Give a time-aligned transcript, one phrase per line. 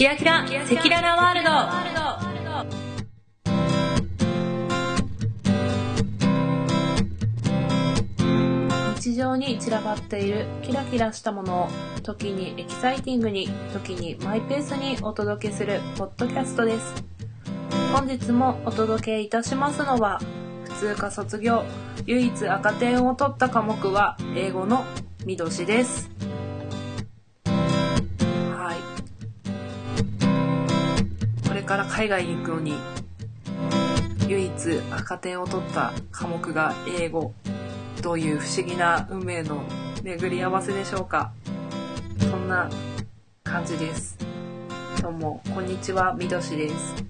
[0.00, 1.50] キラキラ赤裸々ワールド。
[8.98, 11.68] 日常に散らばっているキラキラしたものを
[12.02, 17.04] 時にエキサイティングに時にマイペースにお届けするポッドキャストです。
[17.92, 20.18] 本日もお届けいたしますのは
[20.64, 21.64] 普通科卒業
[22.06, 24.82] 唯一赤点を取った科目は英語の
[25.26, 26.19] みどしです。
[31.70, 32.74] から海外に行くのに
[34.26, 34.52] 唯一
[34.90, 37.32] 赤点を取った科目が英語
[38.02, 39.62] どういう不思議な運命の
[40.02, 41.30] 巡り合わせでしょうか。
[42.28, 42.68] そんな
[43.44, 44.18] 感じです。
[45.00, 47.04] どうもこんにちはみどしです。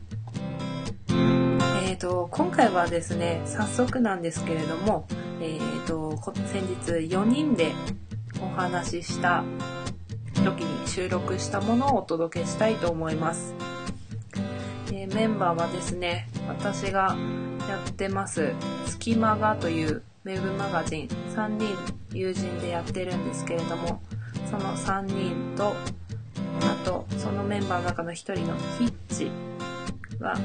[1.09, 5.07] えーと、今回はですね早速なんですけれども、
[5.41, 6.19] えーと、
[6.53, 7.73] 先日4人で
[8.43, 9.43] お話しした
[10.45, 13.55] 時に収録したものをお届けしたいと思います、
[15.01, 17.17] えー、メンバーはですね私が
[17.69, 18.53] やってます
[18.87, 21.75] 「隙間が」というウェブマガジン3人
[22.13, 24.03] 友人でやってるんですけれども
[24.51, 25.75] その3人と
[26.61, 29.31] あとそのメンバーの中の1人のヒッチ
[30.21, 30.37] は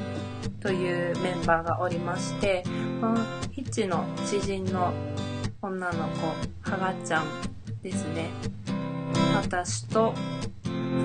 [0.60, 2.64] というメンバーがおりまして
[3.02, 3.16] この
[3.52, 4.94] ヒッチの知人の
[5.60, 7.26] 女の子はがちゃん
[7.82, 8.30] ですね。
[9.34, 10.14] 私と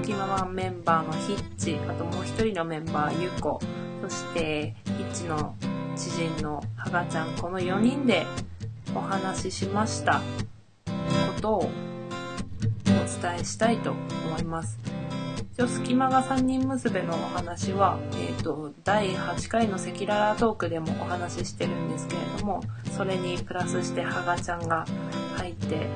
[0.01, 3.59] 隙間ワンメンバーのヒッチあともう一人のメンバーゆこ
[4.01, 5.55] そしてヒッチの
[5.95, 8.25] 知人のはがちゃんこの4人で
[8.95, 10.21] お話ししました
[11.35, 14.79] ことをお伝えしたいと思います。
[15.53, 22.63] 一応隙間が3人娘のお話は、えーと、第8回の赤裸々トークでもお話ししてるんですけれども
[22.95, 24.85] それにプラスしてハガちゃんが
[25.37, 25.87] 入って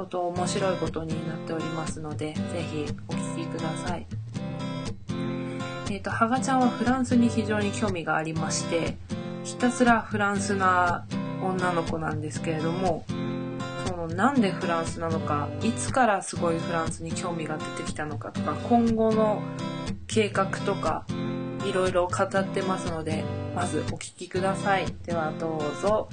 [0.00, 4.06] 相当面白いことになっておりますので是非お聴きください。
[5.90, 8.96] えーと、ハガちゃんはフランスに非常に興味がありまして
[9.42, 11.04] ひたすらフランスな
[11.42, 13.04] 女の子なんですけれども
[13.86, 19.42] そのなんでフランスなのかいつからすごいフランスに興味が出てきたのかとか今後の
[20.06, 21.04] 計画とか
[21.66, 23.24] いろいろ語ってますので
[23.56, 26.08] まずお聞きくださいではどうぞ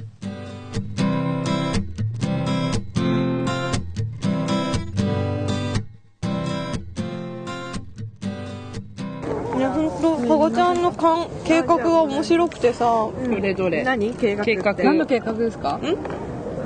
[10.00, 13.84] いや本当かごちゃんのかん計画が面白くてさ、どれどれ？
[13.84, 14.14] 何？
[14.14, 14.56] 計画って。
[14.56, 14.74] 計画。
[14.84, 15.80] 何の計画ですか？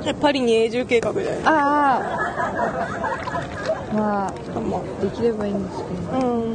[0.04, 2.00] えパリに永住計画だよあ
[3.92, 4.32] あまあ
[5.02, 5.84] できればいいんですけ
[6.18, 6.18] ど。
[6.18, 6.48] う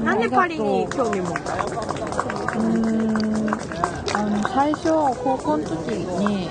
[0.00, 0.04] ん。
[0.04, 1.64] なんでパリに興味持ったの？
[1.64, 4.16] うーん。
[4.16, 4.88] あの最初
[5.22, 6.48] 高校の時に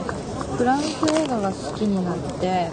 [0.58, 2.70] フランス映画が好きになって、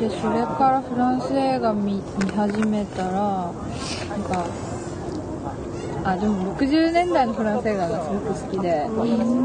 [0.00, 4.46] でそれからフランス映画見見始めたらなんか
[6.04, 8.86] あでも60年代のフランス映画がすごく好きで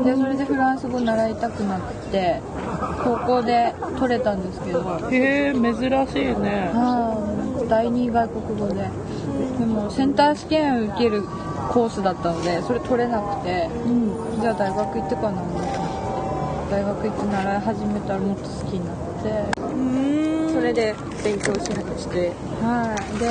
[0.03, 1.81] でそれでフランス語習いたくなっ
[2.12, 2.41] て
[3.03, 4.81] 高校で取れたんですけど。
[5.12, 6.72] へえ珍しいね。
[6.73, 7.68] はい。
[7.69, 8.90] 第二外国語で。
[9.59, 11.23] でもセンター試験を受ける
[11.72, 13.69] コースだったのでそれ取れなくて、
[14.41, 15.94] じゃあ大学行ってからな思って
[16.69, 19.59] 大学行って習い始めたらもっと好きになって。
[19.62, 20.53] うん。
[20.53, 22.31] それで勉強しなくして。
[22.62, 23.19] はい。
[23.19, 23.28] で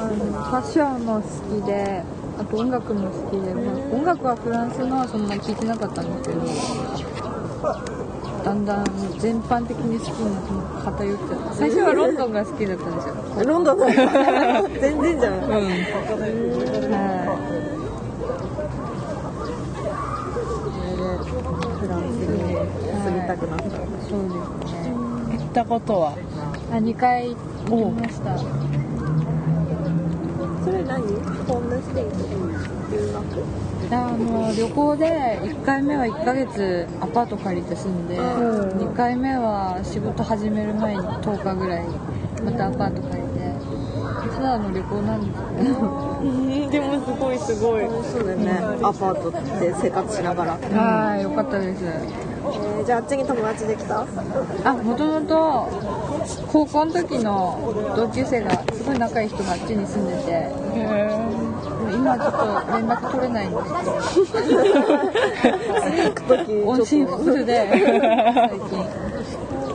[0.00, 2.02] あのファッションも好きで
[2.38, 6.40] あと音楽も好きで、まあ、音楽はフランスのはそんなに聴いてなかったんですけど
[8.44, 8.84] だんだん
[9.18, 10.50] 全般的に好きになって
[10.84, 13.14] 偏っちゃって最初はロンドンが好きだったんですよ。
[13.44, 13.86] ロンドンの。
[14.80, 15.34] 全然じゃん。
[15.34, 15.50] うん。
[15.50, 16.40] はい
[21.80, 22.36] フランスに
[23.04, 24.90] 住みたくなったそうですね。
[25.30, 26.14] 行ったことは。
[26.72, 27.36] あ2回
[27.68, 28.36] 行きました。
[30.64, 31.02] それ何？
[31.46, 32.04] ホームステイ
[32.92, 33.44] 留学
[33.92, 35.06] あの旅行で
[35.42, 41.84] 1回目は1ヶ月アパート借りて住んで、2回目は仕事始める前に10日ぐらい
[42.44, 43.54] またアパート借りて
[44.36, 45.80] ただの旅行なんですけど。
[46.20, 46.24] う
[46.66, 47.88] んでもすごいすごい。
[48.12, 48.62] そうだよね。
[48.82, 51.22] アパートで生活しながら、はい。
[51.22, 51.82] よかったです
[52.80, 54.00] えーじゃああっちに友達できた？
[54.64, 55.68] あもともと
[56.50, 60.30] 高校の時の同級生がすごい仲いい人があっちに住んでて。
[60.30, 61.10] へえ
[61.92, 62.38] 今ちょっと
[62.72, 63.92] 連絡取れないんですけど。
[65.82, 67.68] 次行く時音信不通で。
[67.68, 67.80] 最
[68.50, 68.86] 近。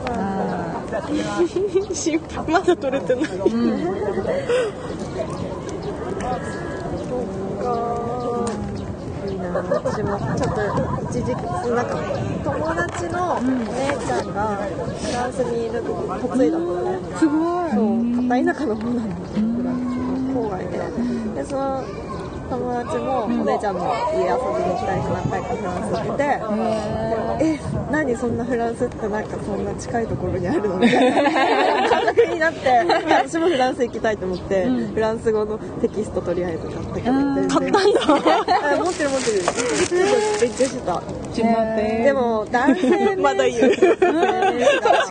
[0.08, 0.82] あ
[1.94, 2.44] 心配。
[2.52, 3.24] まだ取れてない。
[3.24, 3.48] ーう
[8.02, 8.05] ん
[9.60, 10.60] ったの私もちょっと
[11.10, 11.96] 一時期なんか
[12.44, 15.88] 友達のお姉ちゃんがフランスにいる時
[16.38, 19.46] 嫁いだのすごいそう片田舎の方なんだけど
[20.40, 20.78] 郊外で
[21.34, 21.84] でその
[22.48, 27.60] 友達もお姉ちゃんも家遊びに行ったりして何回かフランス行っててえ
[27.90, 30.76] 何そんなフランスってなんかそんな近いところにあるの？
[30.78, 32.68] みたいな感覚になって
[33.12, 34.64] 私もフランス行きたいと思って、
[34.94, 37.48] フランス語のテキストとりあえず買ったけど全然。
[37.48, 38.84] 買ったんだ。
[38.84, 39.42] 持ってる持ってる。
[40.40, 40.92] 勉強してた
[41.32, 43.72] ちょっと待ってでも男性まだ言う。
[43.74, 43.78] し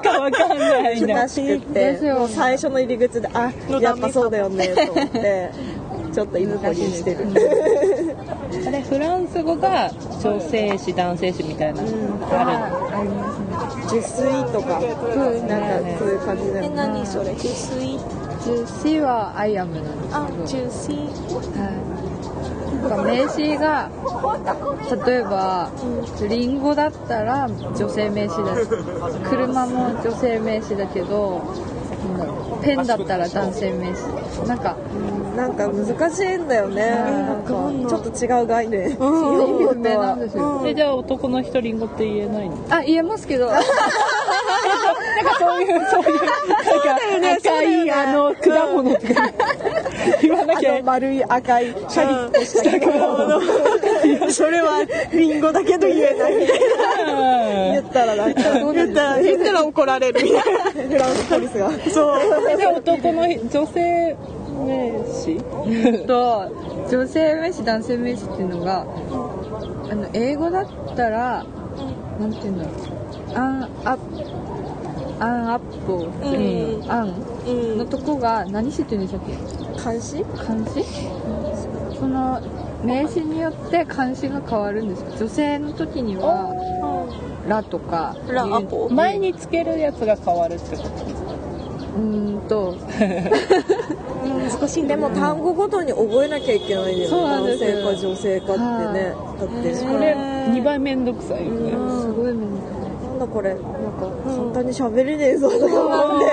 [0.01, 1.13] かわかんないんだ。
[1.15, 1.99] らしくて
[2.29, 5.49] 最初の入り口であやっぱそうだよねと思って
[6.15, 7.27] ちょっと今保留してる。
[8.67, 9.91] あれフランス語が
[10.23, 11.88] 女性詞男性詞みたいなの
[12.31, 14.00] あありますね。
[14.00, 14.85] 自炊とかそ
[15.27, 17.33] うですなんかねそういう感じでえ何それ？
[17.33, 18.00] 自炊
[18.45, 20.47] ジュシはアイアムなんですあけど。
[20.47, 21.69] 中心は
[22.85, 23.89] い、なんか名詞が
[25.06, 25.69] 例えば
[26.29, 28.67] リンゴだったら女性名詞だし
[29.29, 31.41] 車も女性名詞だけど
[32.62, 34.01] ペンだったら男性名詞。
[34.47, 34.77] なんか
[35.35, 36.89] なんか難しいんだよね。
[36.89, 37.49] なんか
[37.89, 38.91] ちょっと違う概念。
[38.91, 42.55] 意味不明なんですよ、じゃあ男の人リンゴって言えないの？
[42.69, 43.47] あ言えますけど。
[43.51, 43.69] なんか
[45.39, 46.19] そういう そういう
[47.21, 49.31] なんか赤いあの果物とか
[50.21, 50.79] 言わなきゃ。
[50.83, 52.79] 丸い赤いシャリッとした。
[52.79, 56.38] 果物それはリンゴだけど言えない。
[57.73, 58.41] 言ったらなんか。
[58.73, 60.23] 言ったら言ったら怒られる。
[60.23, 61.69] みたいなフランスポリスが。
[61.91, 62.19] そう。
[62.49, 64.15] えで男の女性
[64.65, 65.38] 名詞
[66.07, 66.51] と
[66.89, 68.85] 女性名詞男性名詞っていうのが
[69.91, 70.65] あの英語だっ
[70.95, 71.45] たら
[72.19, 72.73] なんていうんだろう。
[73.38, 74.01] アンアップ
[75.19, 75.91] アンアップ
[76.23, 77.13] ルっていうのアン
[77.47, 77.77] うん。
[77.79, 79.91] のとこが何詞って言うんでしたっけ？
[79.91, 80.23] 監視？
[80.25, 80.83] 漢詞
[82.00, 82.41] その
[82.83, 85.07] 名詞によって漢詞が変わるんですよ。
[85.19, 86.53] 女性の時には
[87.47, 88.89] 「ラ」とかラアポ？
[88.89, 90.89] 前につけるやつが変わるってこと
[91.97, 92.75] うーんと
[94.30, 94.88] 難しい。
[94.88, 99.13] でも単語ごとに覚えなきゃいけないんだよ男性か女性かってね。
[99.39, 100.16] だってこれ
[100.50, 101.72] 2倍めんどくさいよね。
[101.72, 101.75] す
[102.12, 103.54] ごい面倒なんだこれ。
[103.54, 103.69] なんか
[104.25, 106.25] 簡単に喋れねえぞとか思って。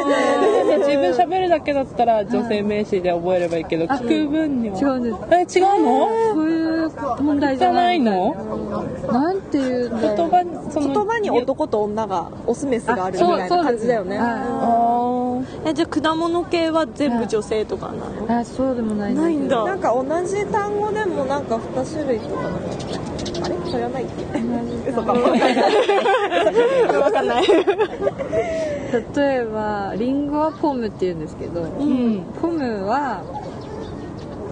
[0.73, 4.79] 自分喋るだけだったら女性名詞で覚えればいいけど、聞く分には。
[4.79, 5.11] 違うんで
[5.47, 5.61] す。
[5.61, 6.09] え違うの？
[6.35, 8.35] そういう問題じゃないの？
[9.13, 14.17] なんていう言葉その言葉に男と女がオスメスがあるみたいな感じだよね。
[14.19, 14.92] はあ
[15.65, 18.27] えじゃあ果物系は全部女性とかなの？
[18.27, 19.65] いあそうでもないないんだ。
[19.65, 22.59] なんか同じ単語でもなんか2種類とかなんか
[23.45, 23.55] あれ？
[23.71, 24.07] それはないっ
[24.85, 24.91] け？
[24.91, 25.13] 嘘か
[26.99, 27.47] わかんない。
[27.47, 32.23] 例えばリンゴはポムって言うんですけど、ーうん。
[32.41, 33.23] ポムは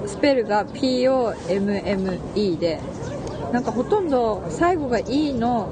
[0.07, 2.81] スペルが POMME で
[3.53, 5.69] なんかほとんど最後が E の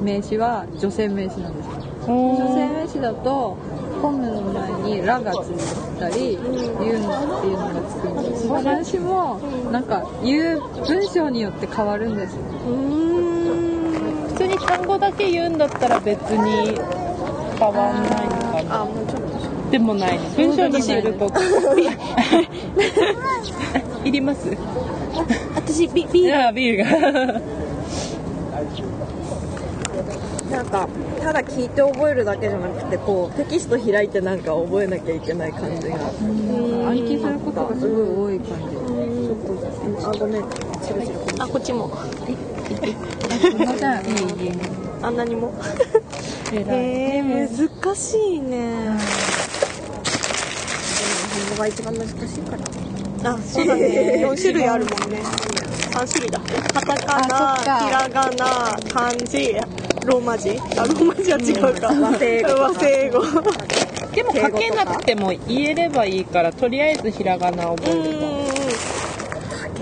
[0.00, 1.72] 名詞は女性名詞なんですよ。
[2.08, 3.56] 女性名詞だと
[4.00, 6.32] ポムの前に「ラ」がついたり
[6.84, 9.40] 「ユン」っていうのがつくんですフランスも
[9.72, 12.38] なんか言う文章によって変わるんですよ。
[14.28, 16.78] 普通に単語だけ言うんだったら別に
[17.58, 18.82] 変わんないのかな。
[18.82, 19.70] あもうちょっと。
[19.70, 20.18] でもない。
[20.36, 21.26] 文章にすると
[24.04, 24.56] いります？
[25.56, 27.40] 私ビビいやビールが
[30.50, 30.88] なんか
[31.20, 35.96] ただ聞いて覚えるだけじゃなくてこうテキスト開いてなんか覚えなきゃいけない感じが。
[35.96, 38.76] 暗記することがすごい多い感じ。
[40.04, 40.44] あごめん
[41.38, 41.90] あこっちも。
[45.02, 45.52] あんなにも
[46.52, 48.98] えー、難しいね。
[51.34, 52.56] 日本語が一番難しいか
[53.22, 53.32] ら。
[53.32, 54.24] あそうだね。
[54.24, 55.20] 4種類あるもんね。
[55.90, 56.40] 3種類だ。
[56.72, 59.56] カタカナひらがな漢字
[60.06, 60.50] ローマ字？
[60.50, 62.48] あローマ字は違うか、和製語。
[62.48, 63.22] とか和製語。
[64.14, 68.26] でも書けなくても言えればいいからとりあえずひらがな覚うんうんえれば
[69.68, 69.74] 書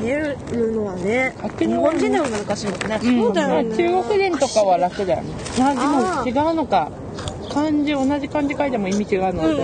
[0.51, 1.33] けるのはね。
[1.59, 2.99] 日本人でも難しいもんね。
[3.01, 3.69] そうだよね。
[3.69, 6.91] まあ中国人とかは楽だよねああでも違うのか。
[7.53, 9.61] 漢字同じ漢字書いても意味違うのは大うんうん丈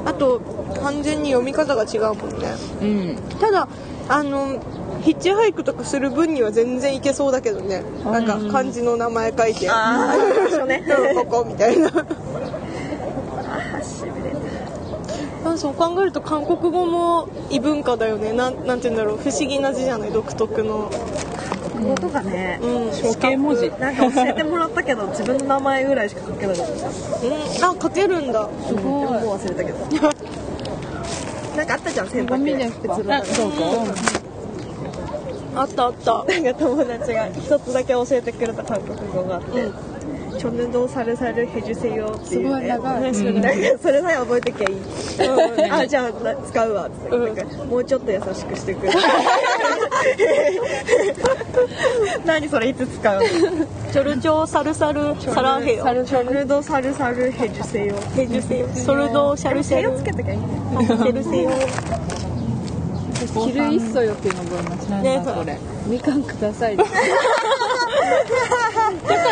[0.00, 0.08] うん。
[0.08, 0.40] あと
[0.84, 2.54] 完全に読み方が違うもんね。
[2.78, 3.16] 夫うん。
[3.40, 3.66] ただ
[4.08, 4.62] あの
[5.06, 7.84] ヒッチハイクとかする分には全然いけそうだけどね。
[8.04, 9.70] なんか漢字の名前書いて。
[9.70, 10.82] ああね。
[11.14, 11.88] うんここみたいな。
[15.44, 18.32] まあそう考えると韓国語も異文化だよね。
[18.32, 19.18] なんなんて言うんだろう。
[19.18, 20.10] 不思議な字じゃない？
[20.10, 20.90] 独特の。
[21.88, 23.70] 音がねうん、うん、象形文字。
[23.78, 26.66] なんか教えてもらったけど自分の名前ぐらいしか書けなかっ
[27.60, 27.68] た。
[27.68, 28.48] あ書けるんだ。
[28.66, 29.78] すごいもう忘れたけど。
[31.56, 34.15] なんかあったじゃん選択ゴミですか普通のあそうそう
[35.56, 36.24] あったあった。
[36.24, 39.70] なんか友達が一つだけ教えてくれた韓国語があって
[40.38, 43.10] 「チョヌドサルサルヘジュセヨ」っていう、ね、すごい長い。
[43.10, 43.40] うん。
[43.40, 43.52] なん。
[43.52, 45.72] かそれさえ覚えてきゃいい、うん。
[45.72, 46.12] あじゃあ
[46.46, 46.86] 使うわ。
[46.88, 47.50] って言って、なん。
[47.58, 48.92] かもうちょっと優しくしてくれ。
[52.24, 53.26] 何それいつ使うの？
[53.92, 60.46] チョルチョサルサルサラヘヨチョヌドサルサルヘジュセヨヘジュセヨソルドシャルシャルつけときゃいいね。
[60.86, 61.50] シェルセヨ
[63.26, 66.90] キルイッソよっていうの覚えましたねなんだそれみかんくださいだか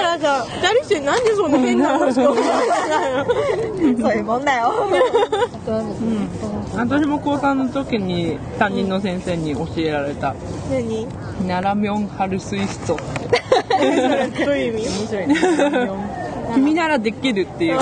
[0.02, 2.62] らさ二人してなんでそんな変なのしか思わな
[3.08, 4.08] いの？
[4.08, 4.72] そういうもんだよ。
[6.76, 10.34] 私も高3の時に担任の先生に教えられた。
[10.70, 11.06] 何
[11.46, 14.88] 「ナラミョンハルスイスト」ってどういう意味？
[14.88, 15.34] 面白いね。
[16.54, 17.80] 君ならできるっていう。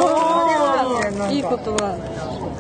[1.31, 1.97] いい言葉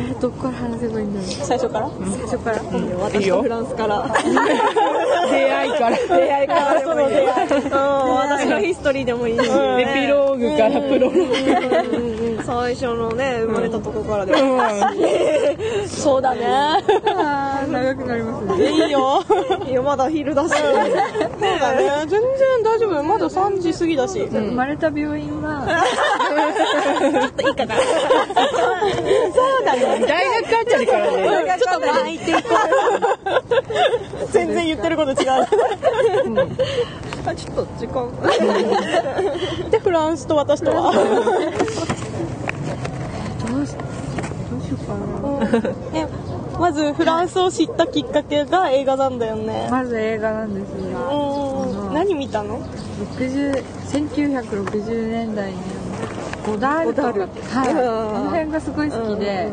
[0.00, 1.28] えどっから話せばいいんだろう？
[1.28, 1.90] 最初から？
[1.90, 2.58] 最初から？
[3.00, 4.06] 私とフランス から。
[5.30, 5.96] 出会いから。
[5.96, 6.80] 出会いから。
[6.80, 7.70] その出会いうん。
[8.14, 9.38] 私のヒストリーでもいい。
[9.38, 9.44] しエ
[9.94, 11.08] ピローグからプロ。
[11.08, 14.34] ローグ最初のね生まれたとこからで。
[15.88, 16.46] そうだね。
[17.70, 18.70] 長くなりますね。
[18.70, 19.22] いいよ。
[19.68, 20.50] いやまだ昼だし。
[20.54, 20.92] そうだね。
[22.06, 22.20] 全然
[22.64, 24.20] 大丈夫まだ3時過ぎだし。
[24.30, 25.66] 生まれた病院は。
[29.34, 32.40] そうだね大学あたりからねちょっと巻いていこ
[34.22, 35.18] う全然言ってること違う
[37.26, 38.10] あちょっと時間。
[39.70, 40.92] でフランスと私とは
[43.48, 46.06] どうしどうしようかなえ
[46.58, 49.68] まずフランスを知ったきっかけが映画なんだよね。
[49.70, 51.94] まず映画なんですうん。
[51.94, 52.58] 何見たの
[53.18, 55.58] ？60 1960年代に
[56.48, 59.52] ゴダールとかゴダールはい、うんあの辺がすごい好きで、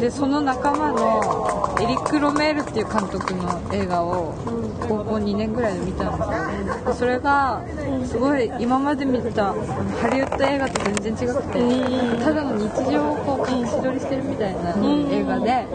[0.00, 4.34] でその仲間のエリック・ロメールっていう監督の映画を
[4.80, 6.84] 高校2年ぐらいで見たんですよ。
[6.86, 7.62] でそれが
[8.04, 14.74] すごい今まで見たハリウッド映画と全然違くて、ただの日常をこう隠し撮りしてるみたいな
[15.10, 15.66] 映画で、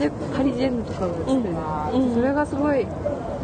[0.00, 2.86] でパリジェンヌとかが映ってる、それがすごい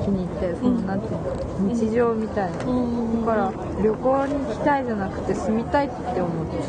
[0.04, 3.52] 気に入ってその、なんていうの日常みたいな、だから
[3.82, 6.62] 旅行に行きたいじゃなくて住みたいって思って、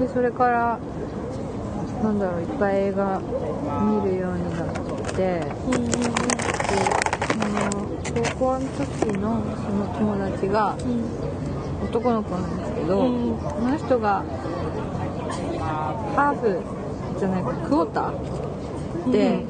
[0.00, 0.78] でそれから
[2.02, 3.20] なんだろういっぱい映画
[4.02, 4.78] 見るようになって。
[5.18, 5.42] で
[7.32, 7.88] その
[8.38, 8.78] 高校の時
[9.18, 10.76] のその友達が
[11.82, 13.08] 男の子なんですけど、そ
[13.60, 14.22] の人が
[16.14, 16.62] ハーフ
[17.18, 19.44] じゃないかクォーターで、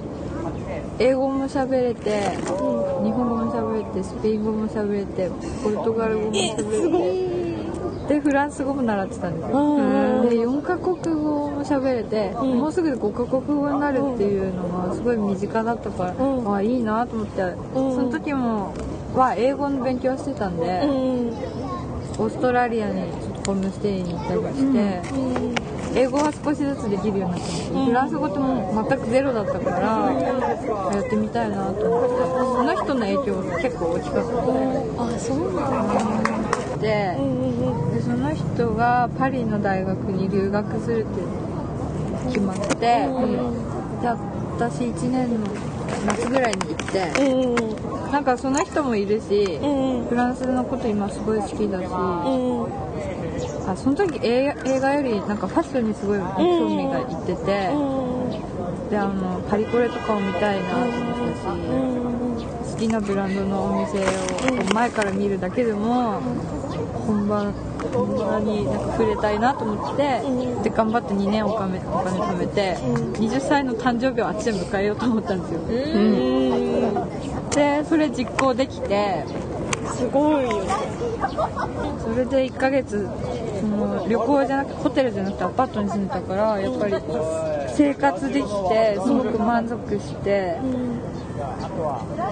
[1.00, 5.30] 英語も喋れて、日本語も喋れてスペイン語も喋れて
[5.62, 6.54] ポルトガル語も喋れ
[8.08, 9.50] てでフランス語も習ってたんですよ、
[10.30, 17.42] で4カ国語も喋れて、もうすぐで5カ国語になるっていうのがすごい身近だったから、あいいなと思って、
[17.74, 18.72] その時も
[19.14, 25.02] は英語の勉強してたんで、オーストラリアにちょっとホームステイに行ったりして、
[25.94, 30.12] 英語は少しずつできるようになったんですけどフランス語ってもう全くゼロだったから
[30.94, 32.18] やってみたいなと思って。
[32.58, 34.30] その人の影響が結構大きかった
[35.04, 37.16] あそうなんで
[37.94, 41.22] でその人がパリの大学に留学するって
[42.28, 45.46] 決まって、で私1年の
[46.06, 49.58] 夏ぐらいに行って、なんかその人もいるし、
[50.08, 51.86] フランスのこと今すごい好きだし、
[53.68, 56.24] あその時映画映画よりなんかファッションにすごい興
[56.76, 57.44] 味がいってて、
[58.90, 66.20] であのパリコレとかを見たいなと思ったし、好きなブランドのお店を前から見るだけでも
[67.06, 67.52] 本番
[67.92, 70.22] 本番になんか触れたいなと思って、
[70.62, 75.60] で頑張って2年お金お金貯めて、20歳の誕生日をあっちで迎えようと思ったんですよ、
[77.50, 79.24] でそれ実行できて
[79.96, 80.46] すごい
[82.00, 83.08] それで1ヶ月
[83.60, 86.94] その旅行じゃなくてホテルじゃなくてアパートに住んでたからやっぱり
[87.74, 90.58] 生活できてすごく満足して、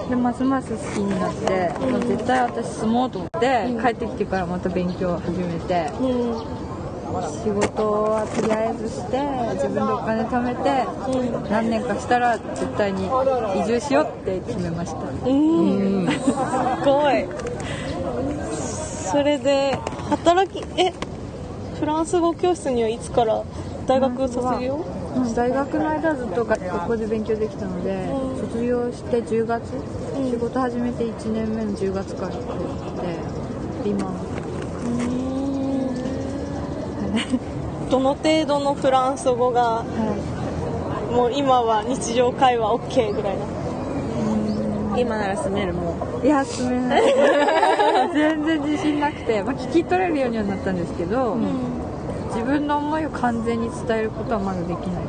[0.09, 5.89] でますます好きになって、もう絶対私住もうと思って、帰ってきてからまた勉強を始めて、
[7.07, 9.17] 仕事はとりあえずして
[9.55, 10.85] 自分でお金貯めて、
[11.49, 14.99] 何年かしたら絶対に移住しようって決めました。
[14.99, 16.07] うん。
[16.09, 16.31] す
[16.83, 17.25] ごい。
[19.11, 20.93] それで働きえ
[21.79, 23.43] フランス語教室にはいつから
[23.87, 24.85] 大学卒業？
[25.33, 28.39] 大学の間はずっとが学校で勉強できたので、うん。
[28.51, 29.73] 卒業して10月、
[30.15, 30.29] うん。
[30.29, 32.43] 仕事始めて1年目の10月から来て
[33.89, 34.11] 今
[37.89, 39.85] どの程度のフランス語がは
[41.11, 43.45] もう今は日常会話 OK ぐらいな。
[44.97, 46.23] 今なら住めるもん。
[46.23, 47.03] いいや住めない。
[48.13, 51.37] 全然自信なくて、まあ、聞き取れるようにはなったんですけど、
[52.33, 55.03] 自分の思いを完全に伝えることはまだできない。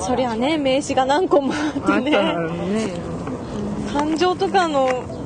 [0.00, 2.10] そりゃね名詞が何個もあってね。
[2.10, 2.18] ね。
[3.92, 5.17] 感情とかのえ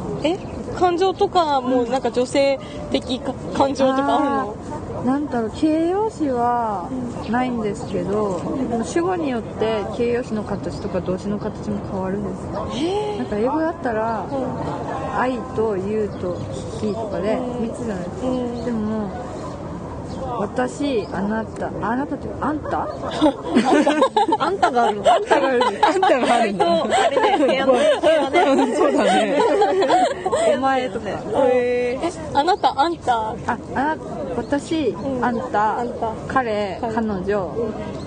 [0.83, 2.59] 感情とかもなんか女性
[2.91, 5.05] 的か感情とかあるの？
[5.05, 6.89] なんだろう形容詞は
[7.31, 8.41] ないんですけど、
[8.85, 12.47] 主語によって形容詞の形とか動詞の形も変わるんです
[13.19, 14.27] なんか英語だったら
[15.19, 16.37] 「愛」と「you」と
[16.83, 18.65] 「he」とかで3つじゃないですか、うん。
[18.65, 19.11] でも
[20.39, 22.89] 私あなたあなたってあんた？
[24.39, 25.13] あんたがあるの？
[25.13, 26.85] あんたがあるあんたがあるの。
[26.85, 27.65] あれだね
[30.91, 31.07] とか。
[31.53, 31.99] え
[32.35, 33.31] あなたあんた？
[33.31, 33.97] ああな
[34.37, 35.25] 私、ん。
[35.25, 36.13] あんたあんた。
[36.29, 36.95] 彼、はい。
[36.95, 37.55] 彼女、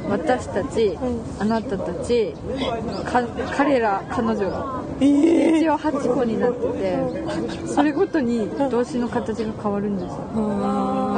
[0.10, 0.98] 私たち、ん。
[1.40, 2.34] あなたたち
[3.06, 3.24] か
[3.56, 6.98] 彼ら彼女一応8個になってて
[7.68, 10.10] それごとに動詞の形が変わるんですよ。
[10.10, 10.30] だか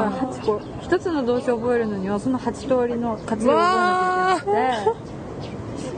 [0.03, 5.16] ら8個一つの動詞を覚えるのにはその8通りの活用を覚えなきゃいけなくてす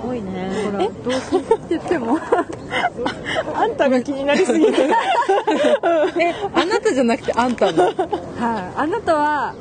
[0.02, 0.52] ごいね。
[0.66, 2.18] ほら動詞って言っても
[3.56, 4.72] あんたが気になりすぎて。
[6.20, 7.84] えあなたじゃなくてあんたの？
[7.86, 7.94] はい、
[8.78, 9.54] あなたは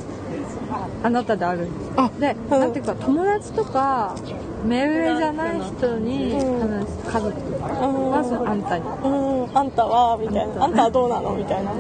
[1.03, 1.91] あなたであるんです。
[1.97, 4.15] あで、なんていうか友達とか
[4.65, 6.99] 目上じゃない人に話す。
[7.07, 9.57] 家族はそのあんたに、うん。
[9.57, 10.65] あんたはみたいな。
[10.65, 11.35] あんたはどうなの？
[11.37, 11.73] みたいな。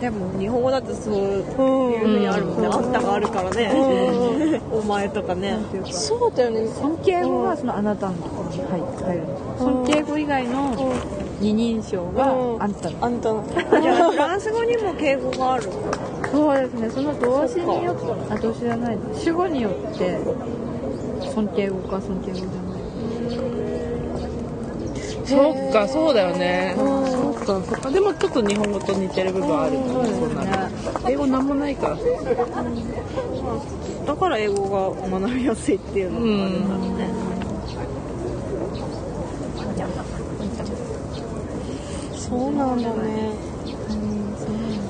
[0.00, 2.00] でも日本語だとそういううん。
[2.00, 5.58] ふうにあるもんね、あんたがあるからね、お前とかね。
[5.90, 6.68] そうだよね。
[6.68, 8.64] 尊敬語はそのあなたのところにる。
[9.58, 10.94] 尊敬語以外の
[11.40, 12.26] 二人称が
[12.60, 13.04] あんたの。
[13.04, 13.44] あんたの。
[13.80, 15.64] じゃあフランス語にも敬語がある。
[16.30, 16.90] そうですね。
[16.90, 18.32] その動詞によって。
[18.32, 18.98] あ動詞じゃない。
[19.14, 20.18] 主語によって
[21.34, 22.54] 尊敬語か尊敬語じゃない。
[25.26, 26.74] そっかそうだよね。
[26.76, 26.82] そ
[27.30, 27.90] っかそっか。
[27.90, 30.74] でもちょっと日本語と似てる部分あるかもそうなる
[31.08, 31.96] 英語なんもないから。
[34.06, 34.68] だから英語
[35.00, 37.08] が学びやすいっていうのがあるんだろうね、
[42.16, 43.53] そうなんだね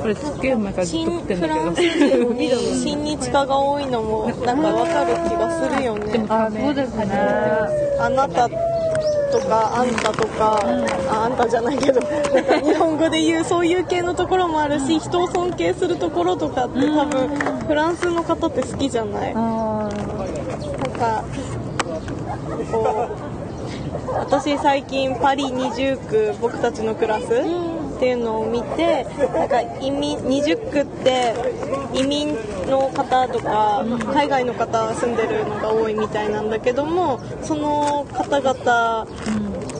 [0.04, 6.26] これすっげえ前からずっと新食ってんフランだけス人に親日家が多いのもなんかわかる気がするよね。
[6.28, 7.06] あそうですね。
[7.98, 10.60] あなたとかあんたとか、
[11.08, 17.28] ああんたじゃないけどなんか日本語で言うそういう系のところもあるし人を尊敬するところとかって多分
[17.66, 19.32] フランスの方って好きじゃない？
[19.34, 19.90] あなん
[20.98, 21.24] か
[22.70, 27.24] こう私最近パリ20区僕たちのクラス？
[27.94, 29.04] っていうのを見て
[29.34, 31.34] なんか移民20区って
[31.94, 39.06] 移民の方とか海外の方住んでるのが多いみたいなんだけどもその方々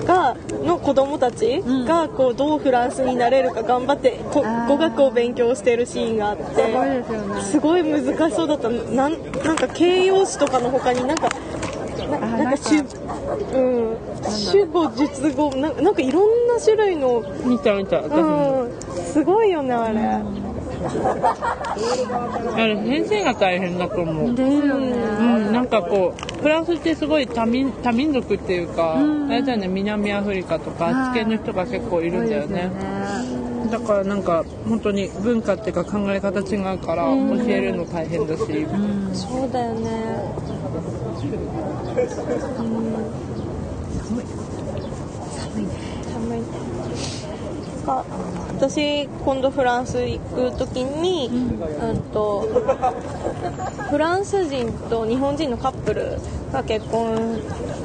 [0.04, 7.04] がの子供たちがこうどうフランスになれるか頑張って語学を勉強してるシーンがあって
[7.42, 8.68] すごい難しそうだった。
[8.68, 11.28] なんなんか形容詞とかの他になんか
[12.08, 13.96] なあなんか主うん。
[14.30, 15.50] 主語述語。
[15.56, 17.22] ななんかいろんな種類の。
[17.44, 18.02] 見た見た。
[18.02, 18.70] 私もうん。
[19.04, 20.00] すごいよねあれ。
[22.56, 24.34] あれ先生が大変だと思う。
[24.34, 24.92] ですよね。
[24.92, 32.70] うん、なんかこうフランスってすごい多民多民族っていうか、あれだよね南アフリカとかあっち系の人が結構いるんだよね。
[33.70, 37.10] だからなんか本当に文化っていうか考え方違うから教
[37.48, 38.40] えるの大変だし、
[39.14, 39.90] そうだよね
[46.12, 46.42] 寒い。
[47.84, 48.04] か
[48.56, 52.48] 私今度フランス行く時に、うんと
[53.90, 56.18] フランス人と日本人のカップル
[56.52, 57.40] が結婚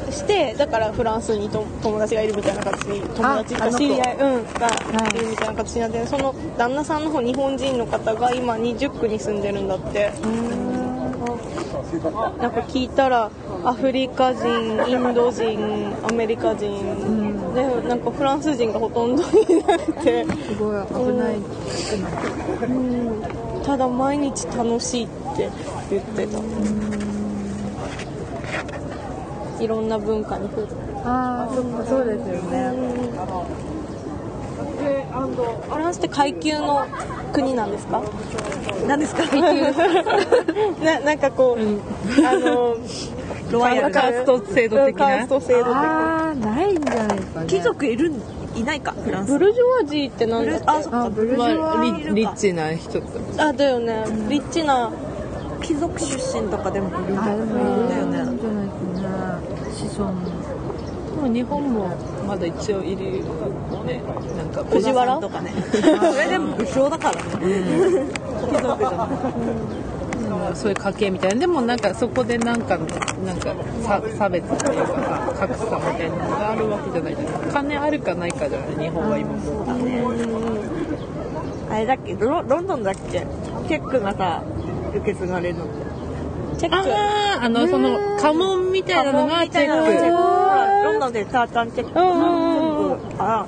[0.10, 4.70] してだからフランスにと友達がいるみたいな形に友達ああの子か知り合い、うん、が
[5.14, 10.12] いるみたいな形になってその旦那さんの方日本人の方が今20区に住んでるんだって。
[12.40, 13.32] なんか聞いたら
[13.64, 14.48] アフリカ人
[14.88, 16.72] インド人アメリカ人、
[17.54, 19.26] でなんかフランス人がほとんどい
[19.66, 21.40] なくて、すごい危ないう
[23.60, 25.50] ん、ただ毎日楽しいって
[25.90, 26.40] 言ってた、
[29.64, 30.68] いろんな文化に触れ
[31.06, 31.54] ああ
[31.86, 32.72] そうですよね。
[34.64, 36.86] フランスって階級の
[37.34, 38.02] 国なんですか？
[38.88, 39.24] 何ですか？
[40.84, 42.76] ななんかこう、あの
[43.52, 43.94] ロワイヤル。
[43.94, 45.82] カースト制度的カーなスト制度的な？
[45.82, 47.46] ああないんじゃないですかね。
[47.48, 48.22] 貴族いるん
[48.56, 49.32] いないかフランス。
[49.32, 50.58] ブルジョワジーって何だ？
[50.58, 51.02] っけあそっか。
[51.06, 54.04] あブルジョまワあリリッチな人とあだよね。
[54.28, 54.92] リッチな
[55.62, 58.20] 貴族出身とかでもいるんだよね。
[59.72, 60.14] 子孫。
[61.22, 61.90] でも日本も
[62.28, 63.24] まだ一応いるよ
[63.86, 64.02] ね。
[64.38, 65.18] なんか藤原？
[65.20, 65.52] とかね。
[65.72, 65.82] そ
[66.18, 67.22] れでも武将だからね。
[68.50, 69.08] 貴族じゃない
[70.56, 71.40] そういう家系みたいな。
[71.40, 72.78] でもなんかそこでなんか
[73.26, 73.54] なんか
[73.84, 77.34] 差差別っていうかさ格差みたいなのがあるわけじゃないじゃない。
[77.52, 79.40] 金あるかないかじゃない日本は今も。
[81.72, 82.16] あれだっけ？
[82.20, 83.26] ロロンドンだっけ？
[83.68, 84.42] チェックがさ
[84.96, 85.66] 受け継がれるの。
[86.58, 86.90] チェック。
[86.92, 90.39] あああのその家紋みたいなのがチェック
[90.80, 92.94] ほらロンドンでタータンチェックうんうん。
[92.94, 93.00] うん。
[93.00, 93.46] 全部あ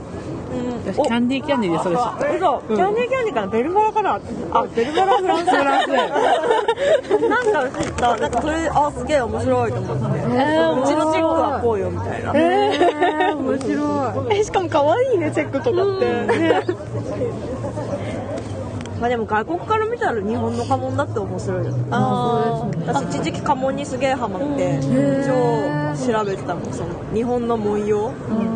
[0.83, 1.95] 私キャンディーキャンディーでそれ。
[1.95, 4.19] 知っあ嘘キャンディーキャンディーかなベルバラかな
[4.51, 5.91] あベルバラフランスたフランス
[7.29, 10.07] なんか知ったなんかそれあすげえ面白いと思って、う
[10.87, 14.37] ちのチェックはこうよみたいな、えー、面白い。
[14.39, 16.05] えしかも可愛いねチェックとかって、
[16.39, 16.61] ね
[18.99, 21.71] まあでも外国から見たら日本の家紋だって面白いよ。
[21.71, 24.79] ねあ私一時期家紋にすげえハマって。
[25.25, 28.11] 超調べてたもんその日本の文様？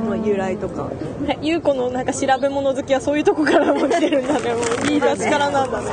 [0.05, 0.89] の由来とか。
[1.29, 4.63] あ優子のなんか調べ物好きはそういうとこからも来てるんだねもう。
[4.87, 5.87] いい昔からなんだね。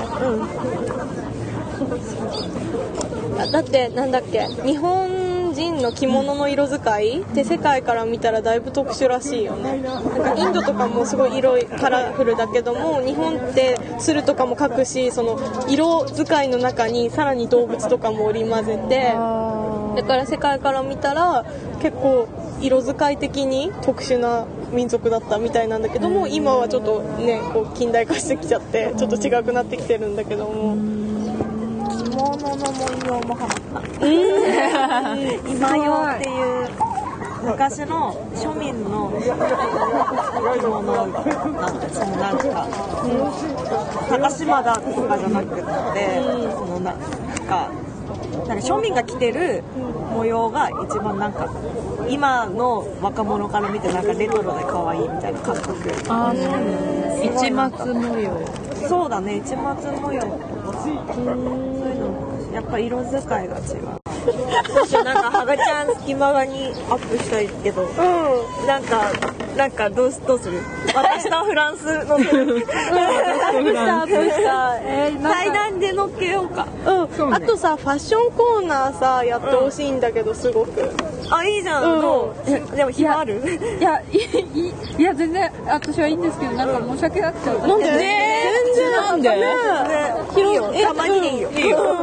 [3.33, 3.41] うん。
[3.41, 9.83] あだってなんだっけ日本人の着物の色使いって世界から見たらだいぶ特殊らしいよね。
[9.83, 19.13] なんかインドとかもすごい色カラフルだけども日本って鶴とかも描くしその色使いの中にさらに動物とかも織り交ぜて
[19.97, 21.45] だから世界から見たら
[21.81, 22.29] 結構
[22.61, 30.77] 色使い的に特殊な民族だったみたいなんだけども今はちょっとねこう近代化してきちゃってちょっと違くなってきてるんだけども。
[31.93, 32.77] 着物の文
[33.07, 34.07] 様もハマった
[35.51, 36.69] 今用っていう
[37.45, 39.11] 昔の庶民の
[40.61, 42.67] 着物なんてそのなんか
[44.09, 46.21] 高島田とかじゃなくって
[46.53, 46.99] そのなん
[47.49, 47.71] か
[48.33, 49.63] なんか庶民が着てる
[50.15, 51.53] 模様が一番なんか
[52.09, 55.75] 今の若者から見てなんかレトロで可愛いみたいな感覚。
[56.09, 58.31] あー市松模様。
[58.89, 60.23] そうだね市松模様。
[60.23, 60.29] そ
[60.89, 63.63] ういうのやっぱ色使いが違う。
[64.25, 67.83] 私なんかハガちゃん隙間がにアップしたいけど、
[68.67, 69.11] なんか
[69.57, 70.61] なんかどうすどうする？
[70.95, 72.19] 私とフランスの
[75.23, 76.67] 対談で乗っけようか。
[76.87, 76.91] う
[77.29, 80.91] ん、あとさファッションコーナーさやってほしいんだけどすごく、
[81.31, 82.35] あいいじゃん、う
[82.75, 83.41] でも暇ある？
[83.79, 84.19] いやいい
[84.55, 87.51] いいや全然私はいいんですけどなんか申し訳なくて。
[87.51, 87.95] なんで、全
[88.75, 89.29] 然なんで？
[89.31, 89.37] ね。
[90.37, 90.73] いいよ。
[90.83, 91.49] たまにでいいよ、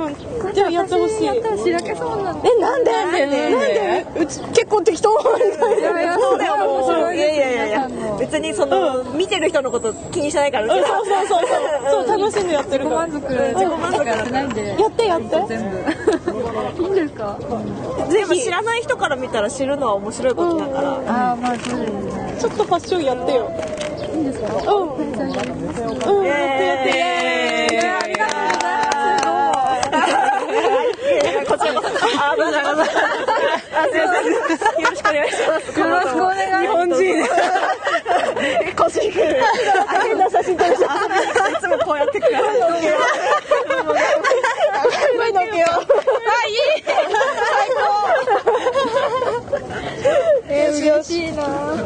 [0.06, 0.14] うん、
[0.60, 1.26] じゃあやってほしい。
[1.26, 2.92] やったらしらけそうなんでえなんで？
[2.92, 3.20] なんで？
[3.22, 4.20] なんで？
[4.20, 5.24] うち結構適当み
[5.58, 7.88] たいいやいやそうだよもういやいやいやいや。
[8.20, 12.06] 別にその、見てる人のこと気にしないからそうそうそうそう。
[12.08, 13.08] そう楽しんでやってるから。
[13.08, 13.34] 自己満足。
[13.56, 14.68] 自己満足やってないんで。
[14.68, 15.28] やってやって。
[15.48, 16.84] 全部。
[16.84, 17.38] いいんですか？
[18.12, 23.50] でも知らない人から見たら知るのは面白いことだから、ああまあそうですねちょっとファッションやってよ。
[24.14, 24.48] いいんですか？
[24.74, 24.94] うん。
[24.98, 25.10] うん。
[25.12, 29.22] やってやってイエーイありがとうござい
[31.36, 32.52] ますこちらこそあどうぞどうぞあすいませんよろ
[34.96, 35.80] しくお願いします。
[35.80, 36.98] よろしくお願い日本人
[38.76, 40.86] 腰引く変な写真撮りした
[41.50, 42.34] いつもこうやってくる
[45.16, 45.68] 今のけよ
[50.48, 51.44] えー、嬉しいな。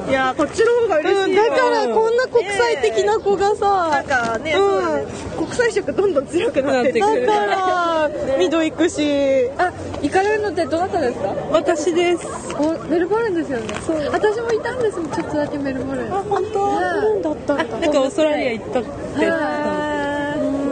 [0.10, 1.24] いやこっちの方が嬉しいよ。
[1.24, 5.08] うんだからこんな国際的な子がなんさかね、うん。
[5.46, 7.14] 国際色どんどん強くなってってだか
[7.46, 9.50] らミド行くし。
[9.58, 9.72] あ
[10.02, 11.30] 行かれるのってどなたですか？
[11.52, 12.28] 私です。
[12.58, 13.74] おメルボルンですよね。
[13.86, 13.98] そう。
[14.12, 16.14] 私もいたんですちょっとだけメルボルン。
[16.14, 16.80] あ本当？
[16.80, 18.90] なんだったんだなんかオーストラリア行ったって。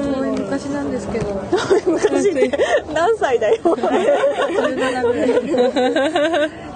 [0.03, 1.41] すごい昔なんですけど。
[1.87, 2.51] 昔って
[2.93, 3.73] 何歳だよ17
[5.03, 6.51] ぐらい。
[6.51, 6.70] 私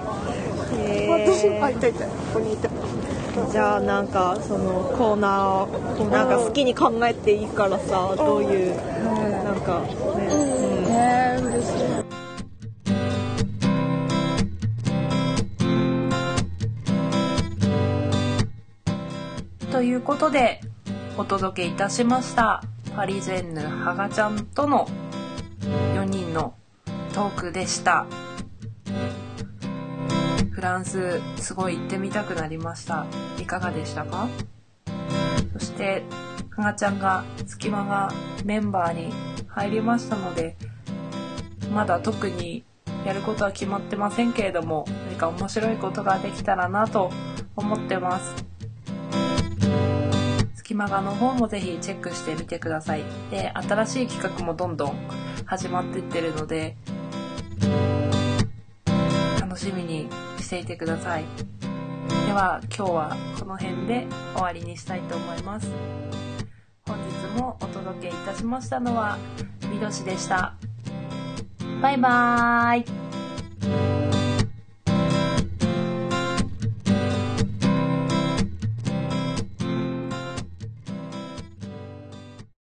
[1.62, 2.06] あいたいた。
[2.06, 2.70] ここにいた
[3.50, 9.88] じゃあなんかそのコーナーなんか好きに考えていいからさどういうなんかね、
[10.88, 11.70] えー、嬉し
[19.70, 20.62] いということで
[21.18, 22.62] お届けいたしました
[22.94, 24.88] パリジェンヌハガちゃんとの
[25.94, 26.54] 4人の
[27.12, 28.06] トークでした
[30.56, 33.04] フランスすごい行ってみたくなりました
[33.38, 34.26] いかがでしたか？
[35.52, 36.02] そして、
[36.48, 38.10] かがちゃんが、隙間が
[38.42, 39.12] メンバーに
[39.48, 40.56] 入りましたので、
[41.74, 42.64] まだ特に
[43.04, 47.10] やることは決まってませんけれども、何か面白いことができたらなと
[47.54, 48.34] 思ってます。
[50.54, 53.04] 隙間画の方もぜひチェックしてみてください。
[53.30, 54.96] で、新しい企画もどんどん
[55.44, 56.78] 始まっていってるので、
[59.38, 60.08] 楽しみに
[60.46, 61.24] していてください。
[62.26, 65.68] では、今日はこの辺で終わりにしたいと思います。
[66.86, 69.18] 本日もお届けいたしましたのは、
[69.68, 70.54] みどしでした。
[71.82, 73.95] バイバーイ。